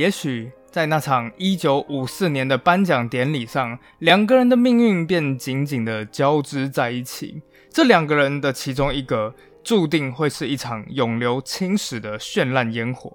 [0.00, 7.42] 也许在那场一九五四年的颁奖典礼上，两个人的命运便紧紧的交织在一起。
[7.68, 13.10] 这两个人的其中一个，注定会是一场永流青史的绚烂烟火；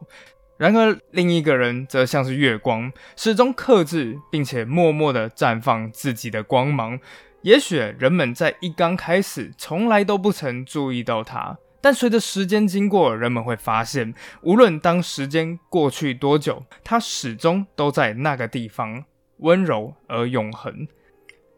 [0.57, 6.99] 然而另一个人，则像是月光，始终克制，并且默默的绽放自己的光芒。
[7.41, 11.57] 也许人们在一刚开始，从来都不曾注意到他。
[11.85, 19.05] 但随着时间经过，人们会发现，无论当时间过去多久，它始终都在那个地方，
[19.37, 20.87] 温柔而永恒。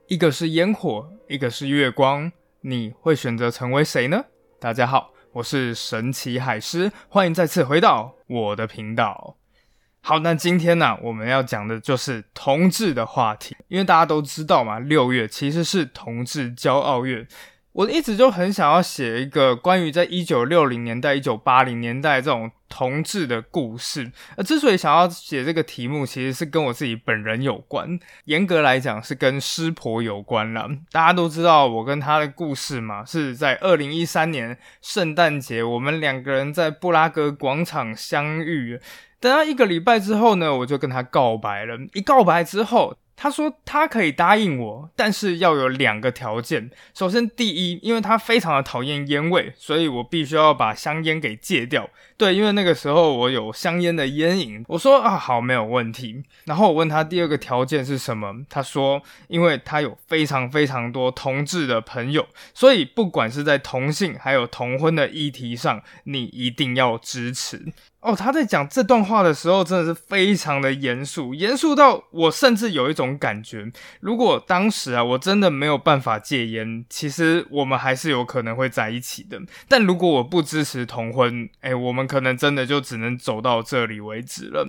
[0.09, 4.25] 一个是烟火，一个是月光，你会选择成为谁呢？
[4.59, 9.37] 大家好，我是神奇海狮，欢迎再次回到我的频道。
[10.01, 17.25] 好，那今天呢，我们要讲的就是同志的话题，因为大家都知道嘛，六月其实是同志骄傲月。
[17.77, 24.11] 我一直就很想要写一个关于在一九六零年代、一九八零年代这种同志的故事。
[24.35, 27.99] 而之所以想要写这个题目，其实是跟我自己本人有关。
[28.25, 30.67] 严格来讲，是跟师婆有关了。
[30.91, 38.79] 大家都知道我跟他的故事嘛，是在二零一三年圣诞节，我们两个人在布拉格广场相遇。
[39.19, 41.77] 等到一个礼拜之后呢，我就跟他告白了。
[41.93, 42.97] 一告白之后。
[43.19, 46.69] 他说他可以答应我，但是要有两个条件。
[46.93, 51.89] 首先，第一，因为他非常的讨厌烟味，所以我必须要把香烟给戒掉。
[52.15, 54.63] 对，因为那个时候我有香烟的烟瘾。
[54.67, 56.23] 我说啊，好，没有问题。
[56.45, 58.31] 然后我问他第二个条件是什么？
[58.49, 67.73] 他说，因为他有非常非常多同志的朋友，所以不管是在同性还有同婚的议题上，你一定要支持。
[67.99, 79.41] 哦，他在讲这段话的时候，真的是非常的严肃，严肃到我甚至有一种感觉，如果当时啊，我真的没有办法戒烟，其实我们还是有可能会在一起的。
[79.67, 84.67] 但如果我不支持同婚，哎，我们可能真的就只能走到这里为止了。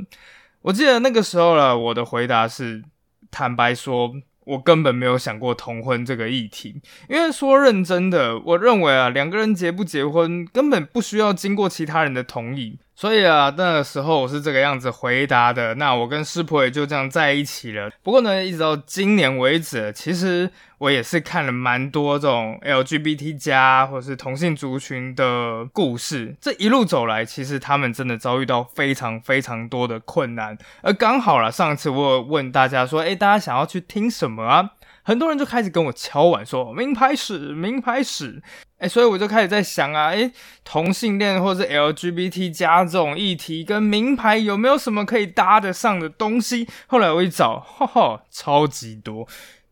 [0.63, 2.83] 我记得那个时候了，我的回答是，
[3.31, 4.13] 坦白说。
[4.49, 12.79] 我根本没有想过同婚这个议题，因为说认真的，我认为啊，两个人结不结婚根本不需要经过其他人的同意。
[13.01, 15.73] 所以啊，那个时候我是这个样子回答的。
[15.77, 17.89] 那我跟师婆也就这样在一起了。
[18.03, 26.35] 不过呢，一直到今年为止，其实我也是看了蛮多这种 LGBT 加或是同性族群的故事。
[26.41, 30.59] 这一路走来，其实他们真的遭遇到非常非常多的困难。
[30.83, 34.71] 而刚好了，上次我有问大家说，诶，大家想要去听什么啊？
[35.09, 38.43] 很多人就开始跟我敲碗说名牌史，名牌史。
[38.77, 40.31] 哎，所以我就开始在想啊，哎，
[40.65, 46.69] 同性恋或是 LGBT 加这种议题跟名牌有没有什么可以搭得上的东西？
[46.89, 49.27] 后来我一找，哈哈，超级多。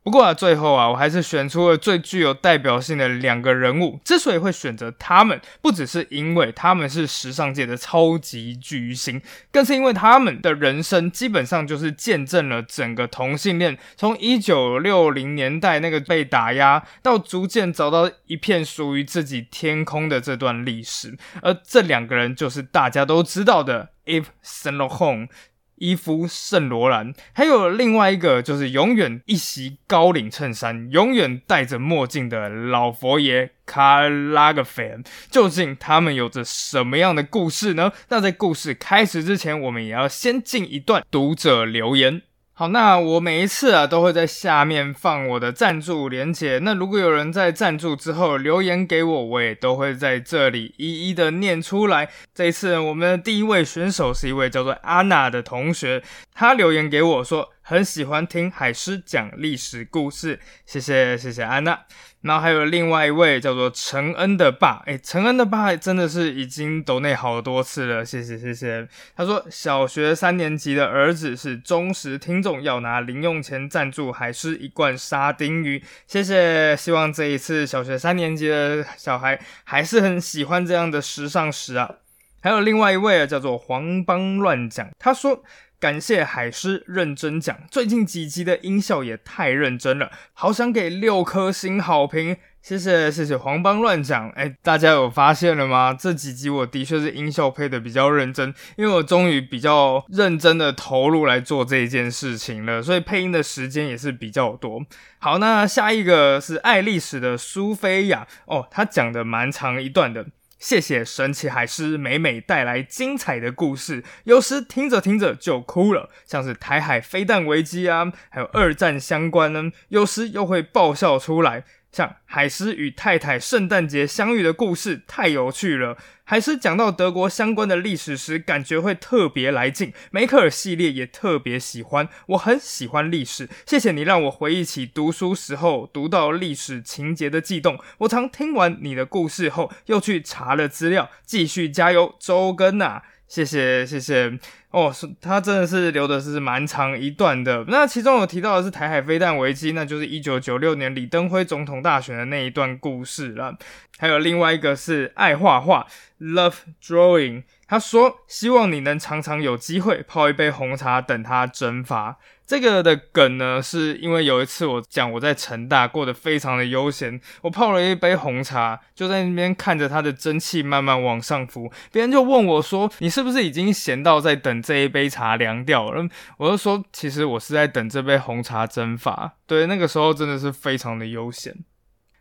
[0.06, 3.99] 不过啊，最后啊，我还是选出了最具有代表性的两个人物。
[4.05, 21.19] 之所以会选择他们，不只是因为他们是时尚界的超级巨星，更是因为他们的人生基本上就是见证了整个同性恋从一九六零年代那个被打压，到逐渐找到一片属于自己天空的这段历史。
[21.43, 25.28] 而这两个人就是大家都知道的 Eve Saint Laurent。
[25.76, 35.04] 伊夫·圣罗兰，还有另外一个就是永远一袭高领衬衫、永远戴着墨镜的老佛爷卡拉格菲恩。
[35.31, 37.92] 究竟他们有着什么样的故事呢？
[38.09, 42.22] 那在故事开始之前，我们也要先进一段读者留言。
[42.59, 46.59] 好，那我每一次啊都会在下面放我的赞助连接。
[46.62, 52.09] 那如果有人在赞助之后留言给我，我也都会在这里一一的念出来。
[52.34, 56.03] 这一次我们的第一位选手是一位叫做安娜的同学，
[56.33, 57.50] 他留言给我说。
[57.69, 61.77] 很喜欢听海狮讲历史故事，谢谢谢谢安娜。
[62.21, 68.87] 然后还有另外一位叫做陈恩的爸，哎，陈恩的爸真的是已经抖内好多次了，谢谢谢谢。
[69.16, 76.76] 他说小学三年级的儿子是忠实听众，要拿零用钱赞助海狮一罐沙丁鱼，谢谢。
[76.76, 81.96] 希望这一次小学三年级的小孩还是很喜欢这样的时尚史啊。
[82.41, 85.43] 还有另外一位，叫做黄帮乱讲，他说。
[85.78, 95.93] 感谢海狮认真讲，最近几集的音效也太认真了，好想给六颗星好评，谢谢谢谢黄帮乱讲，哎，大家有发现了吗？
[95.93, 104.82] 这几集我的确是音效配的比较认真，因为我终于比较认真的投入来做这件事情了，所以配音的时间也是比较多。
[105.19, 110.26] 好，那下一个是爱历史的苏菲亚，哦，他讲的蛮长一段的。
[110.58, 121.64] 谢谢神奇海狮每每带来精彩的故事，有时听着听着就哭了，像是台海飞弹危机啊，还有二战相关呢，有时又会爆笑出来。
[121.96, 125.96] 像海狮与太太圣诞节相遇的故事太有趣了。
[126.25, 129.94] 海狮讲到德国相关的历史时，感觉会特别来劲。
[130.10, 133.48] 梅克尔系列也特别喜欢，我很喜欢历史。
[133.64, 137.78] 谢谢你让我回忆起读书时候读到历史情节的悸动。
[138.00, 143.04] 我常听完你的故事后，又去查了资料，继续加油，周更啊！
[143.28, 144.38] 谢谢谢谢
[144.70, 147.64] 哦，是他真的是留的是蛮长一段的。
[147.69, 153.56] 那其中有提到的是台海飞弹危机，那就是一九九六年李登辉总统大选的那一段故事了。
[153.99, 155.87] 还有另外一个是爱画画
[156.20, 157.43] ，love drawing。
[157.69, 162.17] 他说希望你能常常有机会泡一杯红茶，等它蒸发。
[162.47, 176.09] 这个的梗呢，是因为有一次我讲我在成大过得非常的悠闲，我泡了一杯红茶，就在那边看着它的蒸汽慢慢往上浮，别人就问我说：“你是不是已经闲到在等这一杯茶凉掉了？”
[176.39, 181.53] 我就说：“其实我是在等这杯红茶蒸发。”对，那个时候真的是非常的悠闲。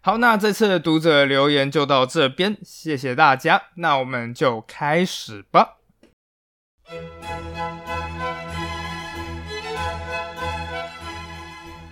[0.06, 3.60] 好，那这次的读者留言就到这边，谢谢大家。
[3.78, 5.78] 那我们就开始吧。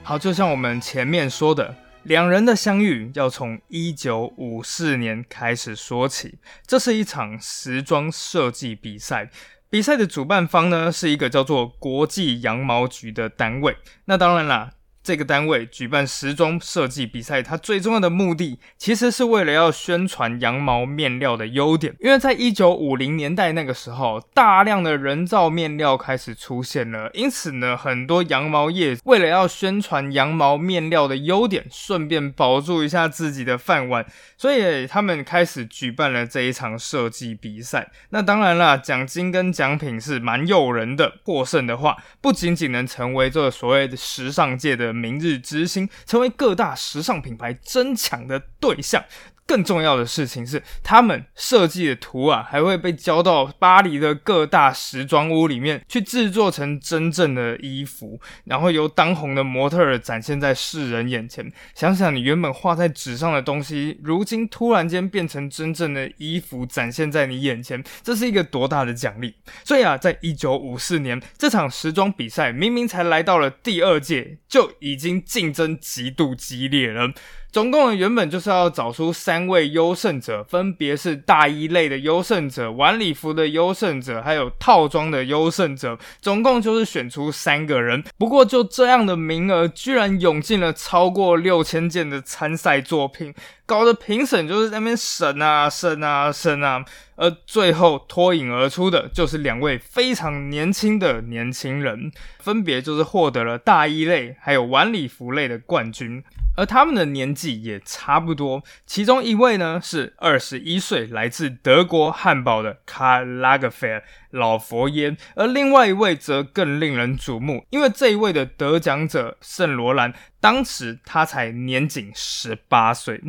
[0.04, 6.38] 好，就像我们前面说的，两人的相遇要从一九五四年开始说起。
[6.68, 9.32] 这是一场时装设计比赛，
[9.72, 13.76] 比赛的主办方呢是一个叫做国际羊毛局的单位。
[14.06, 14.70] 那当然啦。
[15.04, 21.94] 这个单位举办时装设计比赛，它最重要的目的其实是为了要宣传羊毛面料的优点。
[22.00, 34.06] 因为在一九五零年代那个时候，大量的人造面料开始出现了，因此呢，很多羊毛业为了要宣传羊毛面料的优点，顺便保住一下自己的饭碗，
[34.38, 37.92] 所以他们开始举办了这一场设计比赛。
[38.12, 44.93] 那当然啦，奖金跟奖品是蛮诱人的，获胜的话，不仅仅能成为这所谓的时尚界的。
[44.94, 49.04] 明日之星成为各大时尚品牌争抢的对象。
[49.46, 61.52] 更重要的事情是，他们设计的图啊，还会被交到巴黎的各大时装屋里面去制作成真正的衣服，然后由当红的模特儿展现在世人眼前。
[61.76, 69.36] 想想你原本画在纸上的东西，如今突然间变成真正的衣服展现在你眼前，这是一个多大的奖励！
[69.64, 77.12] 所以啊，在一九五四年，这场时装比赛明明才来到了第二届，就已经竞争极度激烈了。
[77.54, 85.96] 总共原本就是要找出三位优胜者，分别是大衣类的优胜者、晚礼服的优胜者，还有套装的优胜者。
[86.20, 88.04] 总共就是选出三个人。
[88.18, 93.32] 不过就这样的名额，居然涌进了超过六千件的参赛作品，
[93.68, 96.84] 搞得评审就是在那边审啊审啊审啊。
[97.16, 106.24] 而最后脱颖而出的就是两位非常年轻的年轻人，分别就是获得了大衣类还有晚礼服类的冠军。
[106.56, 123.22] 而他们的年纪也差不多，其中一位呢是二十一岁，来自德国汉堡的卡拉格菲尔老佛爷，而另外一位则更令人瞩目，因为这一位的得奖者圣罗兰，当时他才年仅十八岁。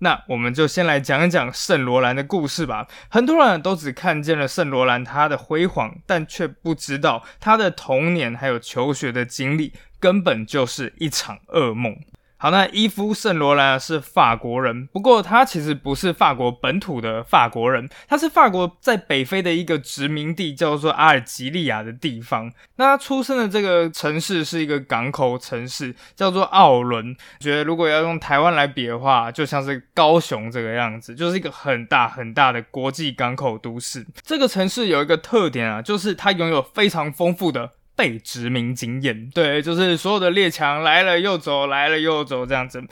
[0.00, 2.86] 那我们就先来讲一讲圣罗兰的故事吧。
[3.08, 11.96] 很多人都只看见了圣罗兰他的辉煌，但却不知道他的童年还有求学的经历，根本就是一场噩梦。
[12.44, 22.52] 好，那伊夫圣罗兰是法国人，不过他其实不是法国本土的法国人，他是法国在北非的一个殖民地，叫做阿尔及利亚的地方。
[22.76, 27.16] 那他出生的这个城市是一个港口城市，叫做奥伦。
[27.40, 34.04] 觉得如果要用台湾来比的话，就像是高雄这个样子，就是一个很大很大的国际港口都市。
[34.22, 37.70] 这个城市有一个特点啊，就是它拥有非常丰富的。
[37.96, 42.82] 被殖民经验，对，就是所有的列强来了又走，来了又走这样子。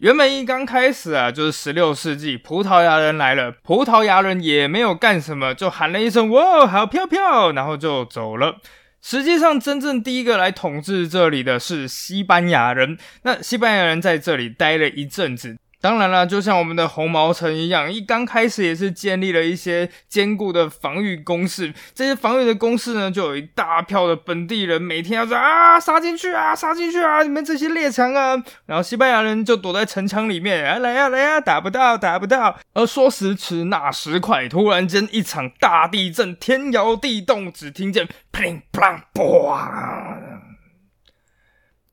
[0.00, 8.58] 原本一刚开始啊，就是十六世纪，葡萄牙人来了，葡萄牙人也没有干什么，就喊了一声“哇，好漂漂”，然后就走了。
[9.00, 12.98] 实际上，真正第一个来统治这里的是西班牙人。
[13.22, 15.56] 那西班牙人在这里待了一阵子。
[15.86, 21.72] 当然了，就像我们的红毛城一样，一刚开始也是建立了一些坚固的防御工事。
[21.94, 28.36] 这些防御的工事呢，就有一大票的本地人每天要说啊，杀进去啊，杀进去啊，你们这些列强啊！
[28.66, 32.58] 然后西班牙人就躲在城墙里面，啊，来呀来呀，打不到打不到。
[32.74, 40.35] 而说时迟那时快，突然间一场大地震，天摇地动，只听见砰砰砰。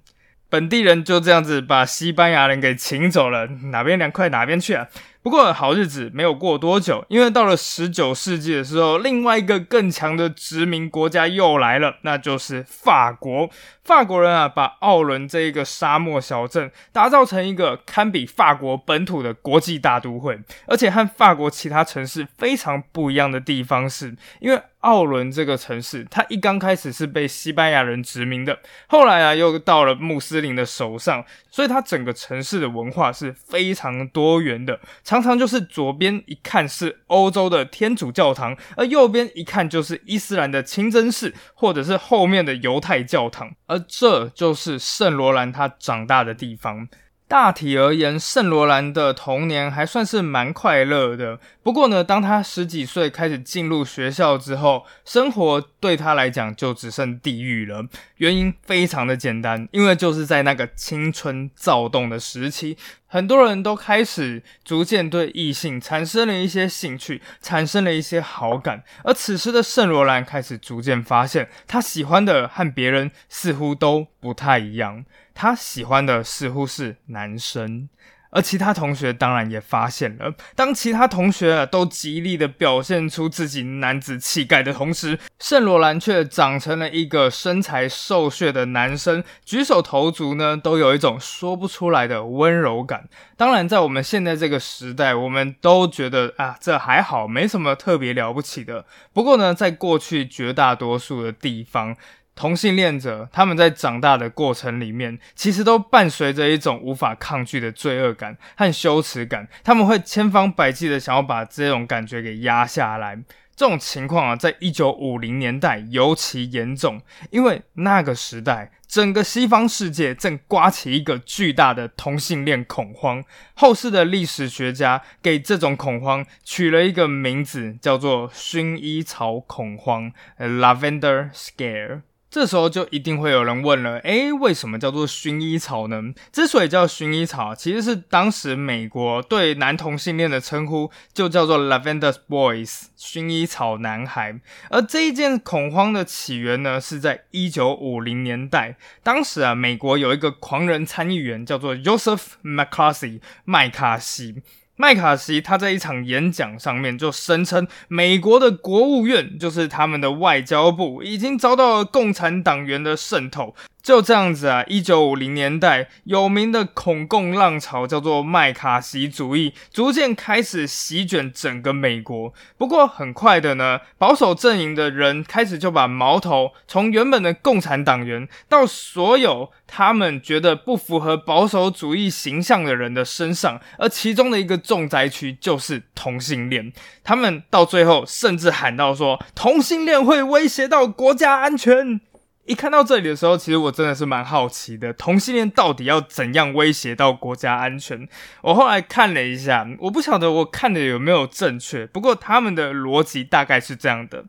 [0.50, 4.88] 本地人就这样子把西班牙人给请走了，哪边凉快哪边去啊！
[5.26, 13.50] 不过好日子没有过多久，因为到了十九世纪的时候，另外一个更强的殖民国家又来了，那就是法国。
[13.84, 20.40] 法国人啊，把奥伦这一个沙漠小镇打造成一个堪比法国本土的国际大都会。
[20.68, 34.80] 而且和法国其他城市非常不一样的地方是，因为奥伦这个城市，它一刚开始是被西班牙人殖民的，后来啊又到了穆斯林的手上，所以它整个城市的文化是非常多元的。
[35.04, 46.88] 常常就是左边一看是欧洲的天主教堂，而右边一看就是伊斯兰的清真寺，或者是后面的犹太教堂，而这就是圣罗兰他长大的地方。
[47.28, 51.40] 大体而言，圣罗兰的童年还算是蛮快乐的。
[51.64, 57.84] 不过呢，当他十几岁开始进入学校之后，生活对他来讲就只剩地狱了。
[58.18, 68.84] 原因非常的简单，因为就是在那个青春躁动的时期，很多人都开始逐渐对异性产生了一些兴趣，产生了一些好感。
[69.04, 75.06] 而此时的圣罗兰开始逐渐发现，他喜欢的和别人似乎都不太一样。
[75.34, 77.90] 他喜欢的似乎是男生，
[78.36, 80.34] 而其他同学当然也发现了。
[80.56, 93.08] 当其他同学啊都极力的表现出自己男子气概的同时，圣罗兰却长成了一个身材瘦削的男生，举手投足呢都有一种说不出来的温柔感。
[93.38, 98.86] 当然，在我们现在这个时代，我们都觉得啊，这还好，没什么特别了不起的。
[99.14, 101.96] 不过呢，在过去绝大多数的地方。
[102.36, 109.48] 同性恋者他们在长大的过程里面，其实都伴随着一种无法抗拒的罪恶感和羞耻感。
[109.64, 113.24] 他们会千方百计的想要把这种感觉给压下来。
[113.56, 123.24] 这种情况啊，在一九五零年代尤其严重，因为那个时代整个西方世界正刮起一个巨大的同性恋恐慌。
[123.54, 132.02] 后世的历史学家给这种恐慌取了一个名字，叫做“薰衣草恐慌 ”（Lavender Scare）。
[132.36, 136.04] 这时候就一定会有人问了，诶，为什么叫做薰衣草呢？
[136.34, 144.38] 之所以叫薰衣草，其实是当时美国对男同性恋的称呼，就叫做 Lavender Boys，薰衣草男孩。
[144.70, 154.44] 而这一件恐慌的起源呢，是在一九五零年代，当时啊，美国有一个狂人参议员叫做 Joseph McCarthy，麦卡锡。
[154.78, 163.56] 麦卡锡他在一场演讲上面就声称，美国的国务院就是他们的外交部，已经遭到了共产党员的渗透。
[163.86, 172.34] 就这样子啊，一九五零年代有名的恐共浪潮叫做麦卡锡主义，逐渐开始席卷整个美国。
[172.58, 186.74] 不过很快的呢，保守阵营的人开始就把矛头从原本的共产党员到所有他们觉得不符合保守主义形象的人的身上，而其中的一个重灾区就是同性恋。
[187.04, 192.02] 他们到最后甚至喊到说，同性恋会威胁到国家安全。
[192.46, 198.08] 一看到这里的时候，其实我真的是蛮好奇的，同性恋到底要怎样威胁到国家安全？
[198.44, 204.26] 我后来看了一下，我不晓得我看的有没有正确，不过他们的逻辑大概是这样的：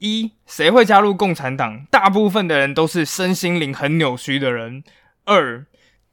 [0.00, 1.86] 一，谁会加入共产党？
[1.90, 4.82] 大部分的人都是身心灵很扭曲的人；
[5.24, 5.64] 二，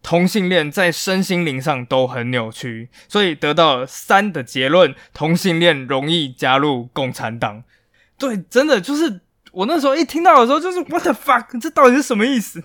[0.02, 7.66] 同性恋在身心灵上都很扭曲，所以得到三的结论：同性恋容易加入共产党。
[8.18, 9.20] 对，真的就是。
[9.54, 11.60] 我那时候一听到的时候，就是 What the fuck？
[11.62, 12.64] 这到底是什么意思？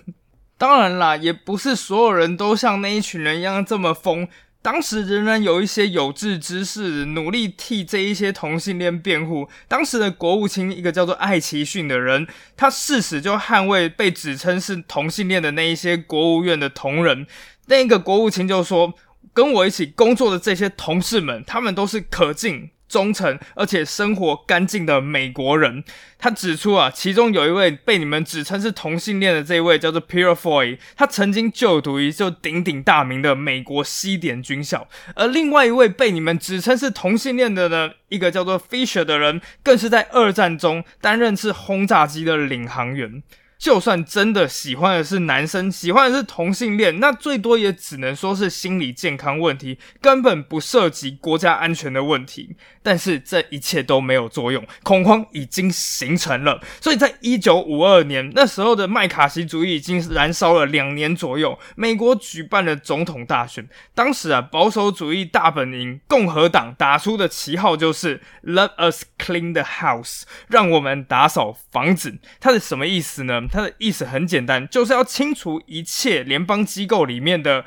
[0.57, 4.27] 当然啦，也不是所有人都像那一群人一样这么疯。
[4.61, 9.47] 当时仍然有一些有志之士努力替这一些同性恋辩护。
[9.69, 12.27] 当时的国务卿，一个叫做艾奇逊的人，
[12.57, 17.25] 他誓死就捍卫被指称是同性恋的那一些国务院的同仁。
[17.67, 18.93] 那个国务卿就说
[19.31, 25.83] ：“跟我一起工作的这些同事们，他们都是可敬。”忠诚而且生活干净的美国人，
[26.17, 43.21] 他指出啊，其中有一位被你们指称是同性恋的这一位叫做 Pierre Foy，他曾经就读于就鼎鼎大名的美国西点军校，而另外一位被你们指称是同性恋的呢，一个叫做 Fisher 的人，更是在二战中担任是轰炸机的领航员。
[43.59, 52.55] 就算真的喜欢的是男生，喜欢的是同性恋，那最多也只能说是心理健康问题，根本不涉及国家安全的问题。
[52.89, 56.59] 但是这一切都没有作用，恐慌已经形成了。
[56.81, 63.69] 所以在一九五二年，那时候的麦卡锡主义已经燃烧了两年左右，美国举办了总统大选。
[63.93, 72.17] 当时啊，保守主义大本营共和党打出的旗号就是 “Let us clean the house”，让我们打扫房子。
[72.39, 73.43] 它是什么意思呢？
[73.51, 77.65] 它的意思很简单，就是要清除一切联邦机构里面的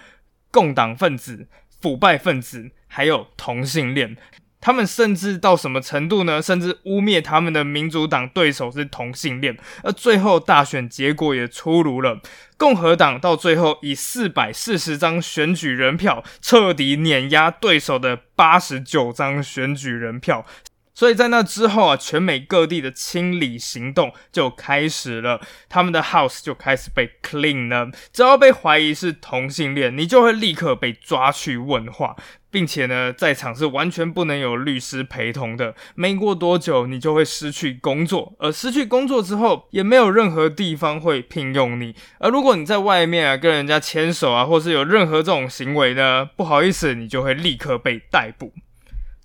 [0.51, 1.47] 共党分子、
[1.81, 4.17] 腐败分子，还有同性恋。
[4.63, 6.41] 他们甚至到什么程度呢？
[6.41, 9.59] 甚至污蔑他们的民主党对手是同性恋。
[9.83, 12.21] 而最后大选结果也出炉了，
[12.57, 20.47] 共和党到最后以四百四十张选举人票彻底碾压对手的八十九张选举人票。
[20.95, 27.91] 所以在那之后啊，全美各地的清理行动就开始了，他们的 house 就开始被 clean 了。
[28.13, 32.15] 只要被怀疑是同性恋，你就会立刻被抓去问话，
[32.51, 35.75] 并且呢，在场是完全不能有律师陪同的。
[35.95, 41.95] 没过多久，你就会失去工作，而失去工作之后，也没有任何地方会聘用你。
[42.19, 48.53] 而如果你在外面啊跟人家牵手啊，或是有任何这种行为呢，不好意思，你就会立刻被逮捕。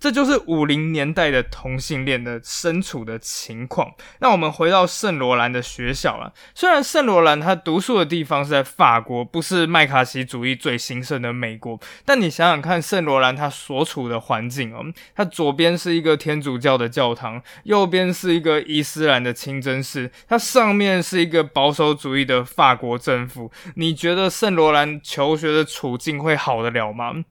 [0.00, 3.92] 这就是五零年代的同性恋的身处的情况。
[4.20, 6.32] 那我们回到圣罗兰的学校了。
[6.54, 23.50] 虽然圣罗兰他读书的地方是在法国，不是麦卡锡主义最兴盛的美国，但你想想看，圣罗兰他所处的环境哦，它左边是一个天主教的教堂，右边是一个伊斯兰的清真寺，它上面是一个保守主义的法国政府。
[23.74, 27.24] 你觉得圣罗兰求学的处境会好得了吗？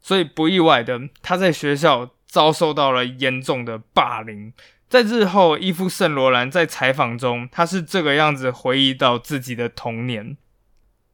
[0.00, 4.52] 所以不意外的，他在学校遭受到了严重的霸凌。
[4.88, 10.36] 在日后，伊夫圣罗兰在采访中，他是这个样子回忆到自己的童年：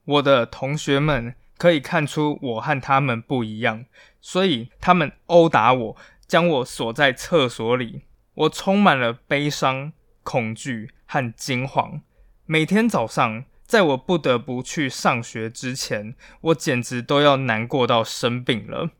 [0.04, 3.84] 我的同学们可以看出我和他们不一样，
[4.20, 8.02] 所以他们殴打我，将我锁在厕所里。
[8.34, 12.00] 我充满了悲伤、恐惧和惊慌。
[12.46, 13.44] 每天早上。
[13.66, 18.90] 在我不得不去上学之前，我简直都要难过到生病了。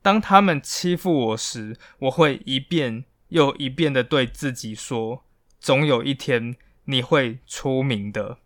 [0.00, 5.24] 当他们欺负我时，我会一遍又一遍的对自己说
[5.58, 8.38] ：“总有一天你会出名的。”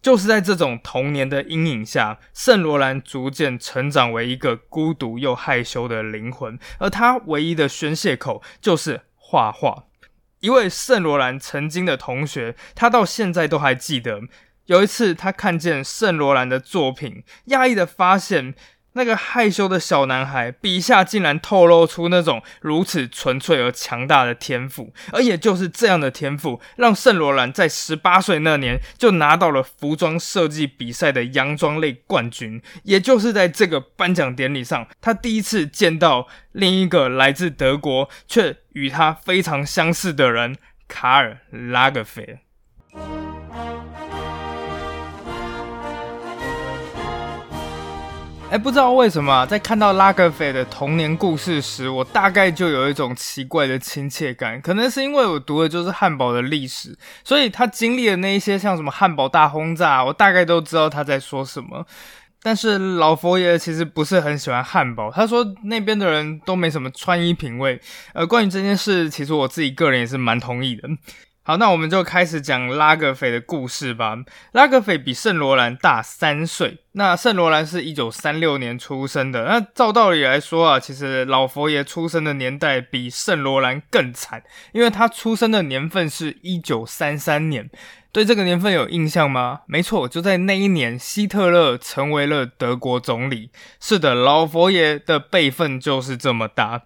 [0.00, 9.86] 就是在这种童年的阴影下，圣罗兰逐渐成长为一个孤独又害羞的灵魂，而他唯一的宣泄口就是画画。
[10.38, 14.22] 一位圣罗兰曾经的同学，他到现在都还记得。
[14.70, 18.54] 有一次，他看见圣罗兰的作品，讶异的发现，
[18.92, 24.92] 那个害羞的小男孩笔下竟然透露出那种如此纯粹而强大的天赋。
[25.10, 32.62] 而也就是这样的天赋，让圣罗兰在十八岁那年就拿到了服装设计比赛的洋装类冠军。
[32.84, 40.56] 也就是在这个颁奖典礼上，他第一次见到另一个来自德国却与他非常相似的人——
[40.86, 42.38] 卡尔拉格菲。
[48.50, 54.60] 哎，不知道为什么，在看到拉格斐的童年故事时，我大概就有一种奇怪的亲切感。
[54.60, 61.86] 可能是因为我读的就是汉堡的历史，所以他经历的那一些像什么汉堡大轰炸，我大概都知道他在说什么。
[62.42, 67.80] 但是老佛爷其实不是很喜欢汉堡，他说那边的人都没什么穿衣品味。
[68.14, 70.88] 呃，关于这件事，其实我自己个人也是蛮同意的。
[71.42, 74.14] 好，那我们就开始讲拉格斐的故事吧。
[74.52, 76.78] 拉格斐比圣罗兰大三岁。
[76.92, 79.44] 那圣罗兰是一九三六年出生的。
[79.44, 87.70] 那照道理来说啊，其实老佛爷出生的年代比圣罗兰更惨，因为他出生的年份是一九三三年。
[88.12, 89.60] 对这个年份有印象吗？
[89.66, 93.50] 没错，就在那一年，希特勒成为了德国总理。
[93.80, 96.82] 是的，老佛爷的辈分就是这么大。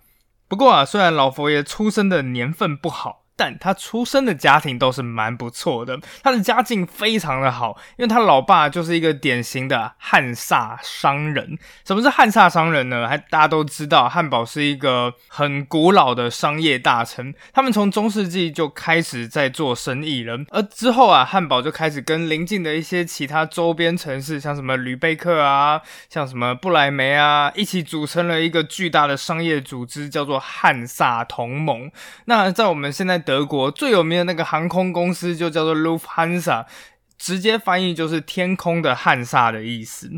[0.46, 3.23] 不过啊，虽然老佛爷出生的年份不好。
[3.36, 11.58] 但他出生的家庭都是蛮不错的，他的家境非常的好，因为他老爸就是一个典型的汉萨商人。
[11.84, 13.08] 什么是汉萨商人呢？
[13.08, 20.38] 还大家都知道，汉堡是一个很古老的商业大城，他们从中世纪就开始在做生意了。
[20.50, 31.90] 而之后啊，汉堡就开始跟邻近的一些其他周边城市，像什么吕贝克啊，像什么不莱梅啊，一起组成了一个巨大的商业组织，叫做汉萨同盟。
[32.26, 33.23] 那在我们现在。
[33.24, 36.66] 德国最有名的那个航空公司就叫做 Lufthansa，
[37.18, 40.10] 直接翻译就是“天空的汉萨”的意思。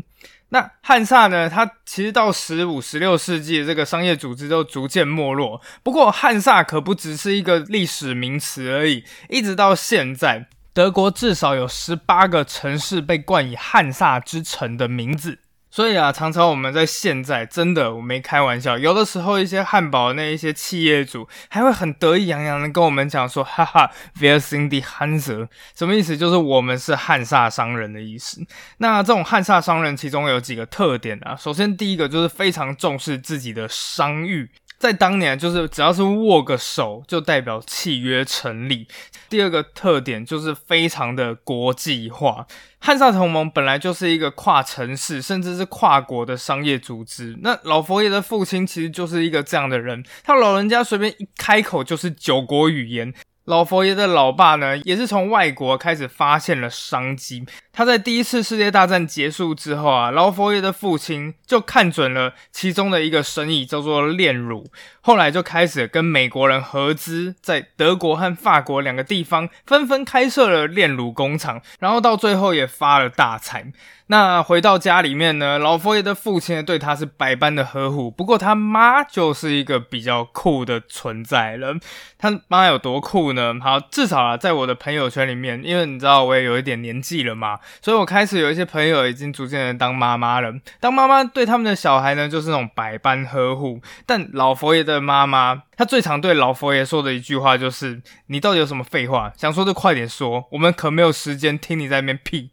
[0.49, 1.49] 那汉萨呢？
[1.49, 5.61] 它其实到十五、十六世纪，这个商业组织都逐渐没落。
[5.83, 9.03] 不过，汉萨可不只是一个历史名词而已。
[9.29, 15.39] 一直到现在，德国至少有十八个城市被冠以“汉萨之城”的名字。
[15.77, 26.17] 所以啊，常常我们在现在真的，我没开玩笑，有的时候一些汉堡那一些企业主还会很得意洋洋的跟我们讲说，哈哈，we are the Hansa，什么意思？
[26.17, 28.41] 就是我们是汉萨商人的意思。
[28.79, 34.49] 那这种汉萨商人其中有几个特点啊，首先第一个就是非常重视自己的商誉。
[34.77, 38.87] 在当年就是只要是握个手，就代表契约成立。
[39.27, 42.45] 第二个特点就是非常的国际化。
[42.79, 47.35] 汉萨同盟本来就是一个跨城市甚至是跨国的商业组织。
[47.41, 53.13] 那老佛爷的父亲其实就是一个这样的人，他老人家随便一开口就是九国语言。
[53.47, 57.45] 老佛爷的老爸呢，也是从外国开始发现了商机。
[57.71, 64.69] 他在第一次世界大战结束之后啊，老佛爷的父亲就看准了其中的一个生意，叫做炼乳。
[64.99, 73.71] 后来就开始跟美国人合资，在德国和法国两个地方纷纷开设了炼乳工厂，然后到最后也发了大财。
[74.09, 81.75] 那回到家里面呢，老佛爷的父亲对他是百般的呵护，不过他妈就是一个比较酷的存在了。
[82.17, 83.55] 他妈有多酷呢？
[83.61, 90.53] 好，至少啊，在我的朋友圈里面，因为你知道我也有一点年纪了嘛，所以我开始有一些朋友已经逐渐的当妈妈了。
[90.79, 93.81] 当妈妈对他们的小孩呢，就是那种百般呵护。
[94.05, 99.33] 但老佛爷的妈妈，她最常对老佛爷说的一句话就是：“你到底有什么废话？
[99.35, 102.51] 想说就快点说，我们可没有时间听你在那边屁。”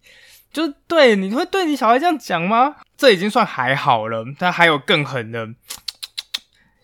[0.54, 2.76] 就对，你会对你小孩这样讲吗？
[2.96, 5.48] 这已经算还好了，但还有更狠的。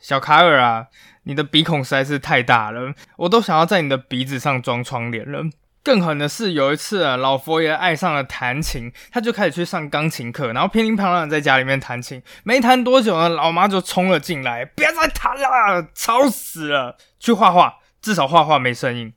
[0.00, 0.87] 小卡尔啊，
[1.22, 5.44] 你的鼻孔实在是太大了，我都想要在你的鼻子上装窗帘了。
[5.85, 12.20] 更狠的是，有一次啊，老佛爷爱上了弹琴，他就开始去上钢琴课，然后乒铃乓啷在家里面弹琴。
[12.42, 16.98] 没弹多久呢，老妈就冲了进来，别再弹了，吵死了！
[17.20, 19.14] 去画画，至少画画没声音。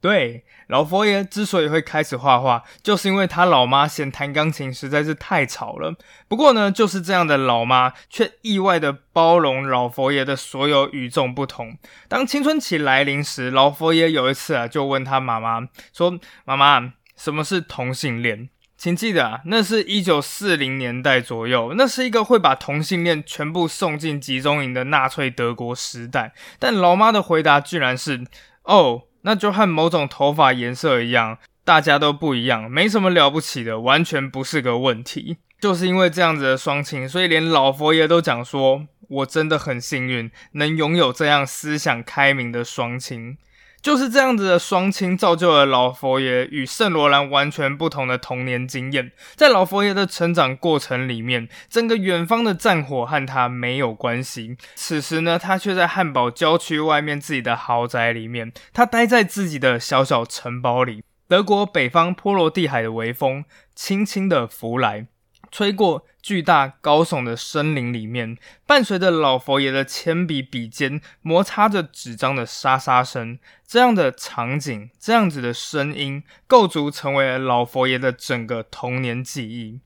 [0.00, 0.44] 对。
[0.68, 5.94] 老佛爷之所以会开始画画，就是因为他老妈嫌弹钢琴实在是太吵了。
[6.28, 11.78] 不过呢，就是这样的老妈，却意外的包容老佛爷的所有与众不同。
[12.06, 26.34] 当青春期来临时，老佛爷有一次啊，就问他妈妈说：“妈妈，什么是同性恋？”请记得啊，那是一九四零年代左右，那是一个会把同性恋全部送进集中营的纳粹德国时代。
[26.58, 28.26] 但老妈的回答居然是
[28.64, 35.38] ：“哦。”那就和某种头发颜色一样，大家都不一样，没什么了不起的，完全不是个问题。
[35.60, 43.36] 就是因为这样子的双亲，所以连老佛爷都讲说，我真的很幸运，能拥有这样思想开明的双亲。
[43.80, 49.12] 就是这样子的双亲，造就了老佛爷与圣罗兰完全不同的童年经验。
[49.36, 54.56] 在老佛爷的成长过程里面，整个远方的战火和他没有关系。
[54.74, 61.02] 此时呢，他却在汉堡郊区外面自己的豪宅里面，他待在自己的小小城堡里。
[61.28, 65.06] 德国北方波罗的海的微风轻轻的拂来。
[65.50, 68.36] 吹过巨大高耸的森林里面，
[68.66, 79.80] 伴随着老佛爷的铅笔笔尖摩擦着纸张的沙沙声，这样的场景，这样子的声音，构筑成为了老佛爷的整个童年记忆。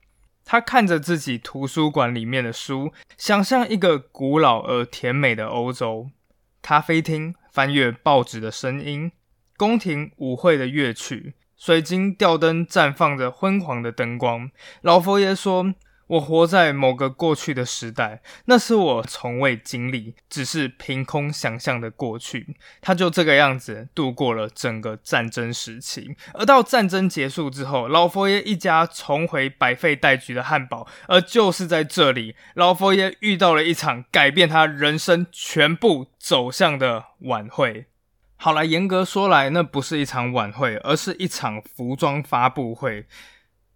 [0.44, 6.10] 他看着自己图书馆里面的书，想象一个古老而甜美的欧洲
[6.60, 9.12] 咖啡厅，翻阅报纸的声音，
[9.56, 11.34] 宫廷舞会的乐曲。
[11.56, 14.50] 水晶吊灯绽放着昏黄的灯光。
[14.80, 15.72] 老佛爷说
[16.12, 26.14] ：“我活在某个过去的时代，那是我从未经历，只是凭空想象的过去。”他就这个样子度过了整个战争时期。
[26.34, 30.86] 而到战争结束之后，老佛爷一家重回百废待举的汉堡。
[31.08, 37.86] 而就是在这里，老佛爷遇到了一场改变他人生全部走向的晚会。
[38.36, 43.06] 好了，严格说来，那不是一场晚会，而是一场服装发布会。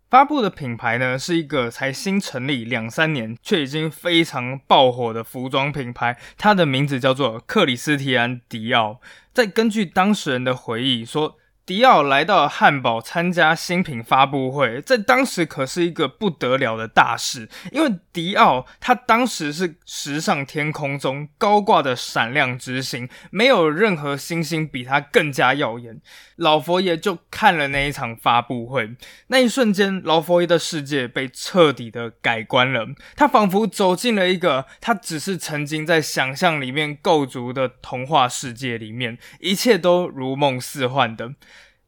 [0.08, 6.18] 发布的品牌呢，是一个才新成立两三年，却已经非常爆火的服装品牌。
[6.36, 9.00] 它的名字叫做克里斯提安迪奥。
[9.32, 11.38] 再根据当事人的回忆说。
[11.66, 26.00] 迪奥来到汉堡参加新品发布会，在当时可是一个不得了的大事，因为迪奥他当时是时尚天空中高挂的闪亮之星，没有任何星星比他更加耀眼。
[26.36, 28.94] 老佛爷就看了那一场发布会，
[29.26, 32.86] 那一瞬间，老佛爷的世界被彻底的改观了。
[33.16, 41.32] 他仿佛走进了一个他只是曾经在想象里面构筑的童话世界里面，一切都如梦似幻的。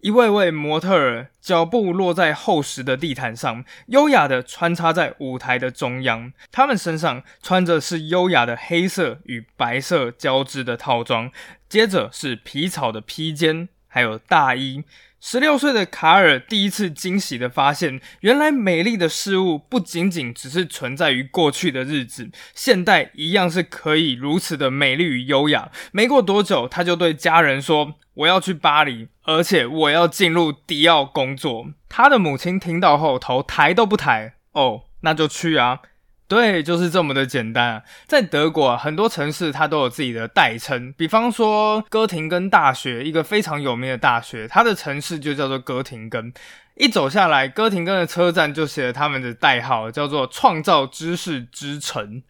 [0.01, 6.33] 一位位模特儿脚步落在厚实的地毯上，优雅的穿插在舞台的中央。
[6.53, 11.33] 他们身上穿着是优雅的黑色与白色交织的套装，
[11.69, 14.85] 接着是皮草的披肩，还有大衣。
[15.21, 25.73] 十六岁的卡尔第一次惊喜的发现，原来美丽的事物不仅仅只是存在于过去的日子，现代一样是可以如此的美丽与优雅。
[25.91, 34.35] 没过多久，他就对家人说：“我要去巴黎，而且我要进入迪奥工作。”他的母亲听到后，头抬都不抬。
[34.53, 35.81] 哦，那就去啊！
[36.29, 37.83] 对，就是这么的简单！
[38.07, 46.31] 在德国，很多城市它都有自己的代称，比方说哥廷根大学，一个非常有名的大学，它的城市就叫做哥廷根。
[46.75, 52.23] 一走下来，哥廷根的车站就写了他们的代号，叫做“创造知识之城”。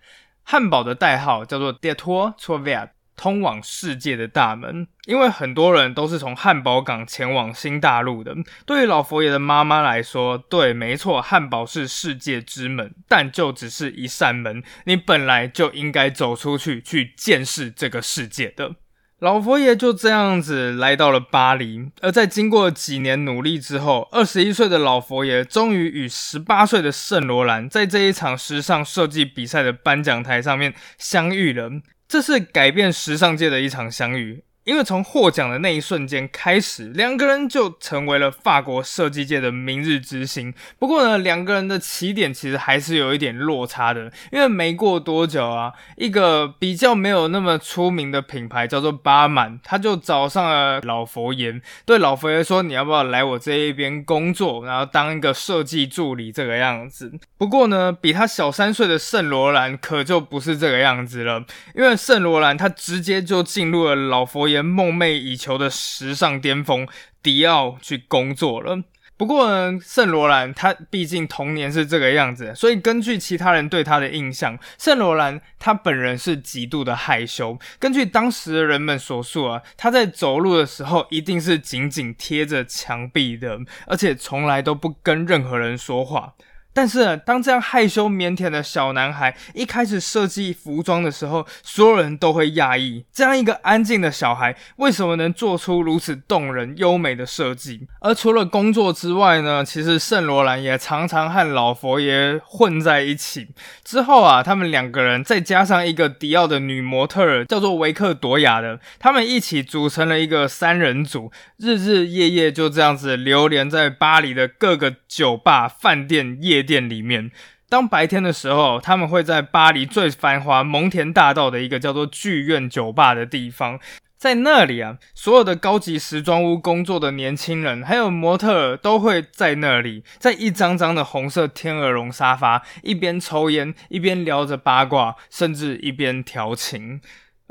[0.44, 8.34] 汉堡的代号叫做 d e t o r t r o v e r 通往世界的大门，因为很多人都是从汉堡港前往新大陆的。
[8.64, 18.76] 对于老佛爷的妈妈来说，对，没错，汉堡是世界之门，但就只是一扇门，你本来就应该走出去，去见识这个世界的。
[19.18, 31.68] 老佛爷就这样子来到了巴黎，而在经过几年努力之后，二十一岁的老佛爷终于与十八岁的圣罗兰在这一场时尚设计比赛的颁奖台上面相遇了。
[32.08, 34.42] 这是改变时尚界的一场相遇。
[34.68, 40.52] 因为从获奖的那一瞬间开始，两个人就成为了法国设计界的明日之星。
[40.78, 44.12] 不过呢，两个人的起点其实还是有一点落差的。
[44.30, 61.42] 因为没过多久啊，一个比较没有那么出名的品牌叫做巴满，他就找上了老佛爷，对老佛爷说：“你要不要来我这一边工作，然后当一个设计助理这个样子？”不过呢，比他小三岁的圣罗兰可就不是这个样子了，
[61.74, 64.57] 因为圣罗兰他直接就进入了老佛爷。
[64.62, 66.86] 梦寐以求的时尚巅峰
[67.22, 68.82] 迪奥去工作了。
[69.16, 77.58] 不过呢，圣罗兰他毕竟童年是这个样子，所以根据其他人对他的印象，圣罗兰他本人是极度的害羞。
[77.80, 86.34] 根据当时的人们所述啊，他在走路的时候一定是紧紧贴着墙壁的，而且从来都不跟任何人说话。
[86.78, 97.88] 但是，当这样害羞腼腆的小男孩一开始设计服装的时候，所有人都会讶异：这样一个安静的小孩，为什么能做出如此动人、优美的设计？
[98.00, 99.64] 而除了工作之外呢？
[99.64, 103.48] 其实圣罗兰也常常和老佛爷混在一起。
[103.82, 116.67] 之后啊，他们两个人再加上一个迪奥的女模特儿，叫做维克多雅的，他们一起组成了一个三人组，日日夜夜就这样子流连在巴黎的各个酒吧、饭店、夜。
[116.68, 117.30] 店里面，
[117.70, 123.80] 当白天的时候，他们会在巴黎最繁华蒙田大道的一个叫做剧院酒吧的地方，
[124.18, 137.00] 在那里啊，所有的高级时装屋工作的年轻人，还有模特都会在那里，在一张张的红色天鹅绒沙发，一边抽烟，一边聊着八卦，甚至一边调情。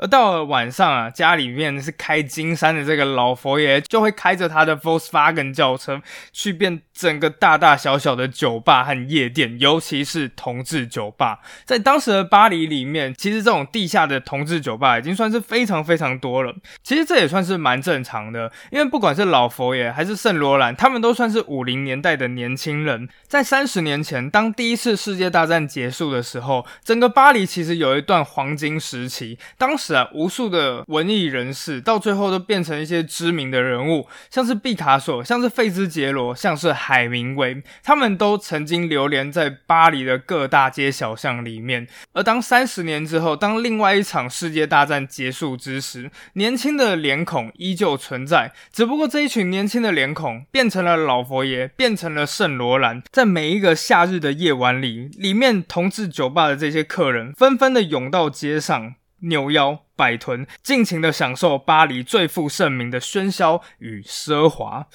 [0.00, 6.00] 而到了晚上啊，家里面是开金山的这个老佛爷，就会开着他的 Volkswagen 轿车，
[6.32, 11.40] 去变整个大大小小的酒吧和夜店，尤其是同志酒吧。
[11.66, 16.54] 在当时的巴黎里面，其实这种地下的同志酒吧已经算是非常非常多了。
[16.82, 23.08] 其实这也算是蛮正常的，因为不管是老佛爷还是圣罗兰，他们都算是五零年代的年轻人。
[23.26, 29.38] 在三十年前，当第一次世界大战结束的时候，整个巴黎其实有一段黄金时期。
[29.58, 29.98] 当时。
[29.98, 41.86] 啊，无数的文艺人士到最后都变成一些知名的人物，像是毕卡索，像是费兹杰罗，像是海明威，他们都曾经流连在巴黎的各大街小巷里面。
[42.14, 53.02] 而当三十年之后，当另外一场世界大战结束之时，年轻的脸孔依旧存在，只不过这一群年轻的脸孔变成了老佛爷，变成了圣罗兰。
[53.12, 58.94] 在每一个夏日的夜晚里，里面同志酒吧的这些客人纷纷的涌到街上。
[59.20, 64.86] 扭腰摆臀，尽情的享受巴黎最负盛名的喧嚣与奢华。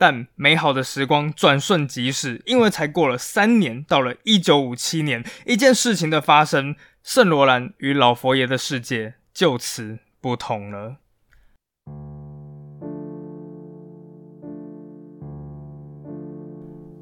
[0.00, 10.96] 但美好的时光转瞬即逝，因为才过了三年，到了一九五七年，一件事情的发生，圣罗兰与老佛爷的世界就此不同了。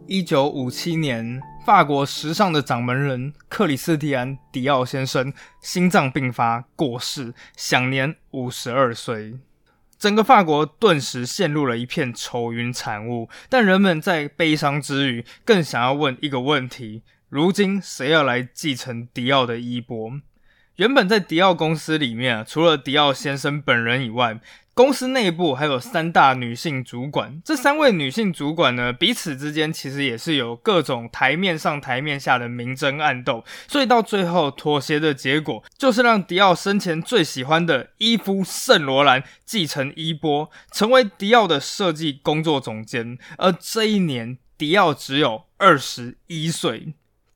[0.09, 1.41] 一九五七年。
[1.65, 5.31] 法国时尚的掌门人克里斯蒂安·迪奥先生
[5.61, 9.39] 心脏病发过世，享年五十二岁。
[9.99, 13.29] 整个法国顿时陷入了一片愁云惨雾。
[13.49, 20.13] 但人们在悲伤之余，更想要问一个问题：如今谁要来继承迪奥的衣钵？
[20.77, 24.39] 原本在迪奥公司里面，除了迪奥先生本人以外，
[24.79, 43.19] 公司内部还有三大女性主管，这三位女性主管呢，彼此之间其实也是有各种台面上、台面下的明争暗斗，所以到最后妥协的结果，就是让迪奥生前最喜欢的伊夫圣罗兰继承衣钵，成为迪奥的设计工作总监。
[43.39, 46.95] 而这一年，迪奥只有二十一岁，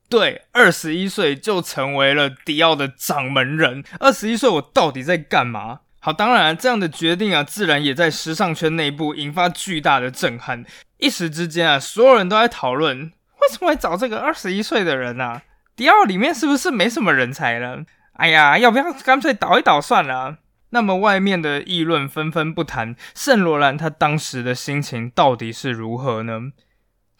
[0.08, 3.82] 对，二十一岁就成为了迪奥的掌门人。
[3.98, 5.80] 二十一岁，我到底在干嘛？
[6.04, 10.64] 好，当然，这样的决定啊，自然也在时尚圈内部引发巨大的震撼。
[10.98, 15.42] 一时之间啊，所有人都在讨论，为什么会找这个二十一岁的人啊？
[15.76, 17.84] 迪奥里面是不是没什么人才了？
[18.14, 20.38] 哎呀，要不要干脆倒一倒算了？
[20.70, 26.50] 那么外面的议论纷纷不谈，圣罗兰他当时的心情到底是如何呢？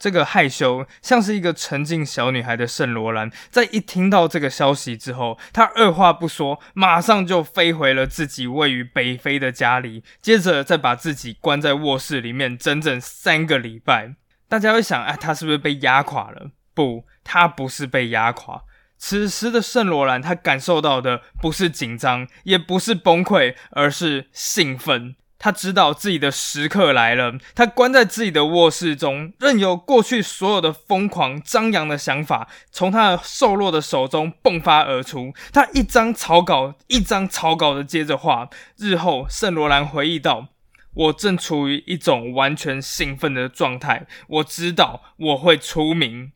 [0.02, 14.16] 这个害羞像是一个沉静小女孩的圣罗兰，在一听到这个消息之后，她二话不说，马上就飞回了自己位于北非的家里，接着再把自己关在卧室里面整整三个礼拜。
[14.48, 16.50] 大家会想，哎，她是不是被压垮了？
[16.74, 18.62] 不，她不是被压垮。
[18.98, 25.14] 此时的圣罗兰，他感受到的不是紧张，也不是崩溃，而是兴奋。
[25.42, 27.34] 他知道自己的时刻来了。
[27.52, 35.32] 他关在自己的卧室中，任由过去所有的疯狂张扬的想法从他的瘦弱的手中迸发而出。
[35.52, 38.48] 他一张草稿一张草稿的接着画。
[38.76, 40.46] 日后，圣罗兰回忆道
[40.94, 44.06] ：“我正处于一种完全兴奋的状态。
[44.28, 46.30] 我知道我会出名。”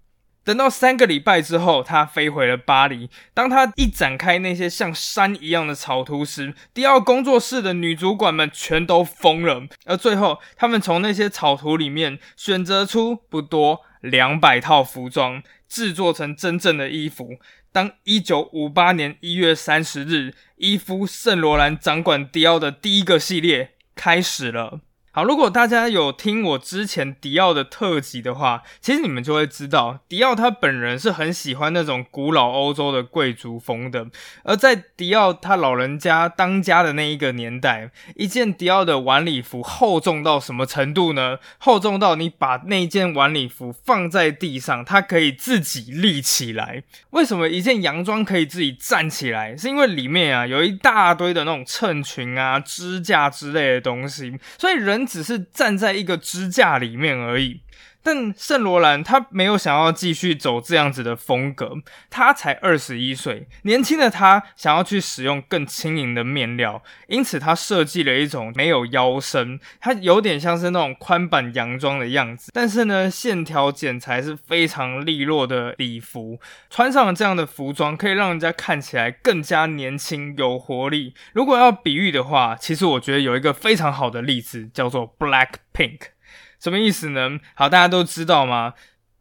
[0.47, 3.11] 等到三个礼拜之后，他飞回了巴黎。
[3.35, 9.65] 当他一展开那些像山一样的草图时，迪奥工作室的女主管们全都疯了。
[9.87, 17.31] 而最后，他们从那些草图里面选择出不多两百套服装，制作成真正的衣服。
[17.73, 24.79] 当一九五八年一月三十日，伊夫圣罗兰掌管迪奥的第一个系列开始了。
[25.17, 34.09] 好，如果大家有听我之前迪奥的特辑的话，其实你们就会知道，迪奥他本人是很喜欢那种古老欧洲的贵族风的。
[34.45, 41.39] 而在迪奥他老人家当家的那一个年代，一件迪奥的晚礼服厚重到什么程度呢？
[41.57, 46.83] 厚重到你把那件晚礼服放在地上，它可以自己立起来。
[47.13, 49.57] 为什么一件洋装可以自己站起来？
[49.57, 55.06] 是因为里面啊有一大堆的那种衬裙啊、支架之类的东西，所以人。
[55.07, 57.61] 只是站在一个支架里面而已，
[58.07, 61.73] 但圣罗兰他没有想要继续走这样子的风格。
[62.09, 76.39] 他才二十一岁，年轻的他想要去使用更轻盈的面料，因此他设计了一种没有腰身，它有点像是那种宽版洋装的样子，但是呢，线条剪裁是非常利落的礼服。
[76.71, 81.13] 穿上了这样的服装，可以让人家看起来更加年轻有活力。
[81.33, 86.16] 如果要比喻的话，其实我觉得有一个非常好的例子，叫做 Black Pink。
[86.61, 87.39] 什么意思呢？
[87.55, 88.75] 好，大家都知道吗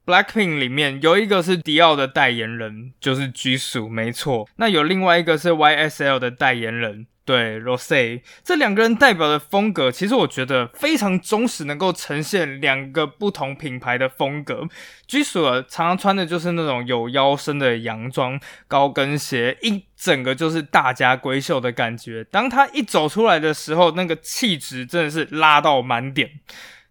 [0.05, 4.47] ？Blackpink 里面有一个是迪奥的代言人，就是居属，没错。
[4.57, 8.21] 那有另外一个是 YSL 的代言人，对，Rose。
[8.43, 14.67] 这两个人代表的风格，其实我觉得非常忠实，能够呈现两个不同品牌的风格。
[15.07, 22.23] 居属常常穿的就是那种有腰身的洋装、高跟鞋，一整个就是大家闺秀的感觉。
[22.25, 26.29] 当他一走出来的时候，那个气质真的是拉到满点。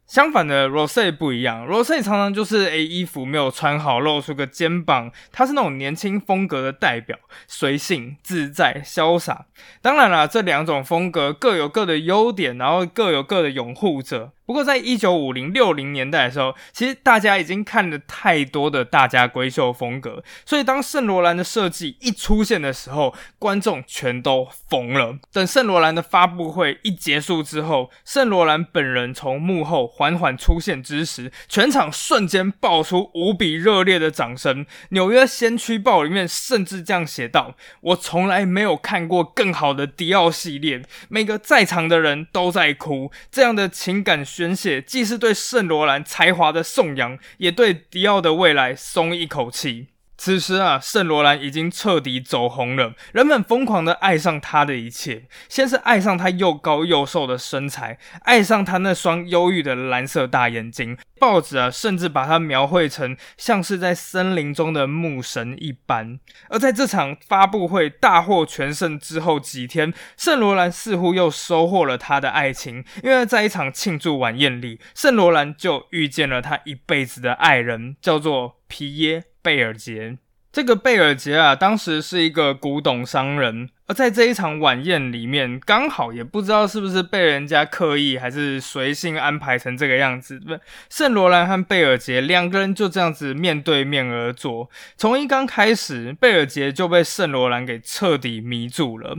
[0.07, 1.67] 相反的，Rose 不一样。
[1.67, 5.11] Rose 常常就是诶，衣服没有穿好，露出个肩膀。
[5.33, 9.47] 她是那种年轻风格的代表，随性、自在、潇洒。
[9.81, 14.33] 当然啦，这两种风格各有各的优点，然后各有各的拥护者。
[14.47, 25.17] 不过，在一九五零六零年代的时候，其实大家已经看了太多的大家闺秀风格，所以当圣罗兰的设计一出现的时候，观众全都疯了。
[25.33, 34.65] 等圣罗兰的发布会一结束之后，圣罗兰本人从幕后缓缓出现之时，全场瞬间爆出无比热烈的掌声。
[34.91, 44.23] 《纽约先驱报》里面甚至这样写道：“我从来没有看过更好的迪奥系列，每个在场的人都在哭。”这样的情感。
[44.37, 49.87] 宣泄既是对圣罗兰才华的颂扬，也对迪奥的未来松一口气。
[50.17, 55.27] 此时啊，圣罗兰已经彻底走红了，人们疯狂的爱上他的一切。
[55.49, 60.97] 先是爱上他又高又瘦的身材，爱上他那双忧郁的蓝色大眼睛。
[61.19, 66.19] 报纸啊，甚至把他描绘成像是在森林中的牧神一般。
[66.49, 79.25] 而在这场发布会大获全胜之后几天，圣罗兰似乎又收获了他的爱情，因为在一场庆祝晚宴里，圣罗兰就遇见了他一辈子的爱人，叫做皮耶。
[79.45, 80.17] 贝尔杰，
[80.51, 90.57] 这个贝尔杰啊，当时是一个古董商人，而在这一场晚宴里面，刚好也不知道是不是被人家刻意还是随性安排成这个样子，不，
[90.89, 94.71] 圣罗兰和贝尔杰两个人就这样子面对面而坐。
[94.97, 99.19] 从一刚开始，贝尔杰就被圣罗兰给彻底迷住了。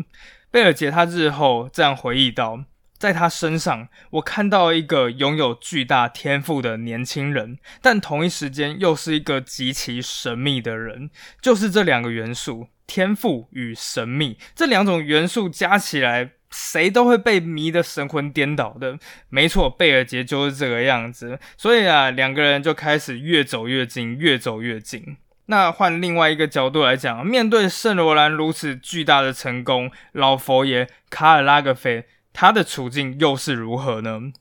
[0.49, 2.63] 贝尔杰他日后这样回忆道。
[2.97, 11.09] 在他身上，我看到一个拥有巨大天赋的年轻人，但同一时间又是一个极其神秘的人。
[11.41, 18.97] 就是这两个元素——天赋与神秘，这两种元素加起来，谁都会被迷得神魂颠倒的。
[19.29, 21.37] 没错，贝尔杰就是这个样子。
[21.57, 25.17] 所以啊，两个人就开始越走越近，越走越近。
[25.47, 32.05] 那换另外一个角度来讲，面对圣罗兰如此巨大的成功，老佛爷卡尔拉格菲
[32.37, 34.33] 他的处境又是如何呢？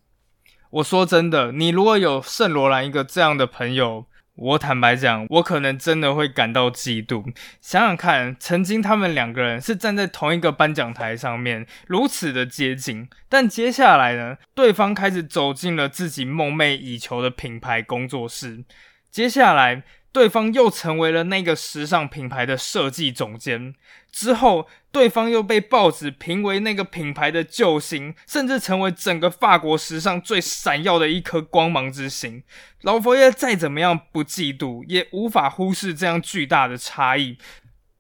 [0.71, 7.33] 我说真的，你如果有圣罗兰一个这样的朋友，我坦白讲，我可能真的会感到嫉妒。
[7.61, 18.65] 想想看，曾经他们两个人是站在同一个颁奖台上面，如此的接近，但接下来呢，对方开始走进了自己梦寐以求的品牌工作室，
[19.13, 19.85] 接下来。
[20.15, 23.75] 对方又成为了那个时尚品牌的设计总监，
[24.13, 32.45] 之后对方又被报纸评为那个品牌的救星，甚至成为整个法国时尚最闪耀的一颗光芒之星。
[32.83, 37.37] 老佛爷再怎么样不嫉妒，也无法忽视这样巨大的差异。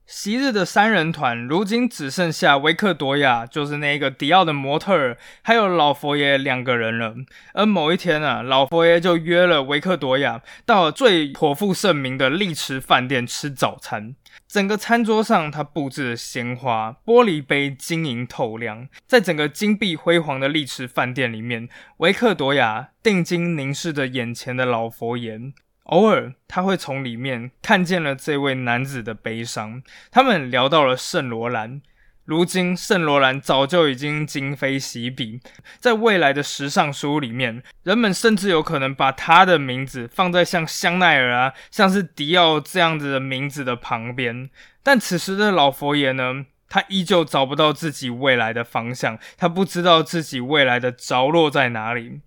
[0.07, 7.15] 昔日的三人团，如今只剩下维克多亚，就是那个迪奥的模特儿，还有老佛爷两个人了。
[7.55, 14.15] 而某一天啊，老佛爷就约了维克多亚到最颇负盛名的丽池饭店吃早餐。
[14.47, 18.87] 整个餐桌上，他布置了鲜花，玻璃杯晶莹透亮。
[19.07, 25.41] 在整个金碧辉煌的丽池饭店里面，维克多亚定睛凝视着眼前的老佛爷。
[25.85, 29.83] 偶尔，他会从里面看见了这位男子的悲伤。
[30.11, 31.81] 他们聊到了圣罗兰。
[32.25, 35.41] 如今，圣罗兰早就已经今非昔比，
[35.79, 44.49] 在未来的时尚书里面，人们甚至有可能把他的名字放在像香奈儿啊、像是迪奥这样子的名字的旁边。
[44.83, 46.47] 但此时的老佛爷呢？
[46.67, 52.21] 他依旧找不到自己未来的方向，他不知道自己未来的着落在哪里。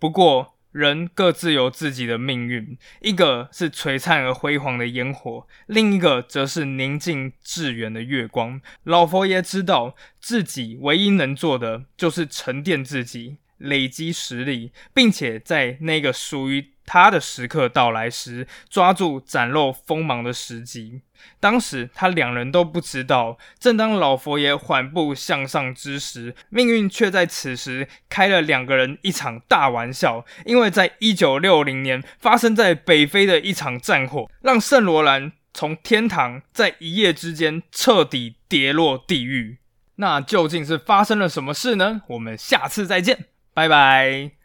[0.00, 8.60] 不过，人各自有自己的命运，一个是璀璨而辉煌的烟火，另一个则是宁静致远的月光。
[8.82, 16.73] 老佛爷知道自己唯一能做的就是沉淀自己，累积实力，并且在那个属于。
[16.86, 21.02] 他的时刻到来时，抓住展露锋芒的时机。
[21.40, 30.24] 当时他两人都不知道，正当老佛爷缓步向上之时，命运却在此时开了两个人一场大玩笑。
[30.44, 39.58] 因为在一九六零年发生在北非的一场战火，让圣罗兰从天堂在一夜之间彻底跌落地狱。
[39.96, 42.02] 那究竟是发生了什么事呢？
[42.08, 44.43] 我们下次再见，拜拜。